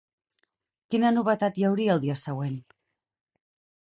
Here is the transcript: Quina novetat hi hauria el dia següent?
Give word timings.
Quina 0.93 1.11
novetat 1.17 1.59
hi 1.59 1.65
hauria 1.69 1.97
el 1.97 2.01
dia 2.05 2.15
següent? 2.21 2.57